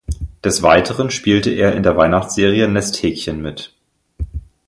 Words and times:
Des 0.43 0.63
Weiteren 0.63 1.11
spielte 1.11 1.51
er 1.51 1.75
in 1.75 1.83
der 1.83 1.95
Weihnachtsserie 1.95 2.67
"Nesthäkchen" 2.67 3.39
mit. 3.39 3.71